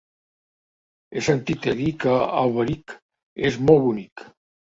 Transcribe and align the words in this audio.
He 1.15 1.21
sentit 1.25 1.67
a 1.73 1.75
dir 1.81 1.91
que 2.03 2.15
Alberic 2.43 2.97
és 3.51 3.59
molt 3.69 3.85
bonic. 3.87 4.27